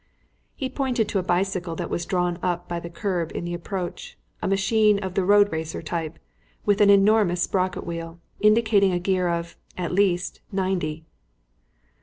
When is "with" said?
6.65-6.81